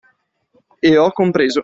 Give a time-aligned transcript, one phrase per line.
[0.81, 1.59] E ho compreso!